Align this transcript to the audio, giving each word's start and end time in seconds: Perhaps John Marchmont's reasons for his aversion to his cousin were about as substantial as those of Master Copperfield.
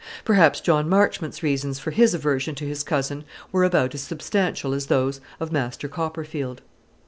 Perhaps 0.25 0.61
John 0.61 0.89
Marchmont's 0.89 1.43
reasons 1.43 1.77
for 1.77 1.91
his 1.91 2.15
aversion 2.15 2.55
to 2.55 2.65
his 2.65 2.81
cousin 2.81 3.23
were 3.51 3.63
about 3.63 3.93
as 3.93 4.01
substantial 4.01 4.73
as 4.73 4.87
those 4.87 5.21
of 5.39 5.51
Master 5.51 5.87
Copperfield. 5.87 6.63